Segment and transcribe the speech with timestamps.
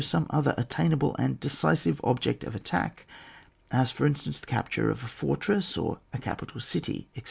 [0.03, 3.05] some other at tainable and decisive ohject of attack,
[3.69, 7.19] as, for instance, the capture of a fortress or a capital city, etc.